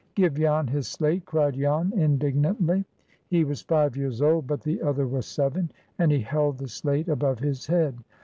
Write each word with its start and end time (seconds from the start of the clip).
"Give 0.15 0.33
Jan 0.33 0.65
his 0.65 0.87
slate!" 0.87 1.25
cried 1.25 1.53
Jan, 1.53 1.93
indignantly. 1.95 2.85
He 3.27 3.43
was 3.43 3.61
five 3.61 3.95
years 3.95 4.19
old, 4.19 4.47
but 4.47 4.61
the 4.61 4.81
other 4.81 5.05
was 5.05 5.27
seven, 5.27 5.69
and 5.99 6.11
he 6.11 6.21
held 6.21 6.57
the 6.57 6.69
slate 6.69 7.07
above 7.07 7.37
his 7.37 7.67
head. 7.67 7.99